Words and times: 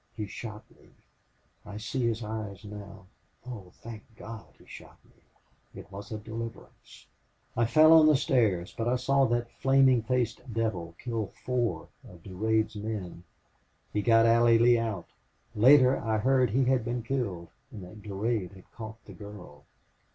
He 0.17 0.25
shot 0.25 0.63
me. 0.71 0.89
I 1.63 1.77
see 1.77 2.07
his 2.07 2.23
eyes 2.23 2.65
now. 2.65 3.05
But 3.45 3.51
oh, 3.51 3.71
thank 3.83 4.01
God, 4.17 4.47
he 4.57 4.65
shot 4.65 4.97
me! 5.05 5.21
It 5.79 5.91
was 5.91 6.11
a 6.11 6.17
deliverance. 6.17 7.05
I 7.55 7.65
fell 7.67 7.93
on 7.93 8.07
the 8.07 8.15
stairs, 8.17 8.73
but 8.75 8.87
I 8.87 8.95
saw 8.95 9.25
that 9.25 9.51
flaming 9.51 10.01
faced 10.01 10.41
devil 10.51 10.95
kill 10.97 11.27
four 11.45 11.89
of 12.09 12.23
Durade's 12.23 12.75
men. 12.75 13.25
He 13.93 14.01
got 14.01 14.25
Allie 14.25 14.57
Lee 14.57 14.79
out. 14.79 15.05
Later 15.53 15.95
I 15.99 16.17
heard 16.17 16.49
he 16.49 16.65
had 16.65 16.83
been 16.83 17.03
killed 17.03 17.49
and 17.69 17.83
that 17.83 18.01
Durade 18.01 18.53
had 18.53 18.71
caught 18.71 18.97
the 19.05 19.13
girl. 19.13 19.65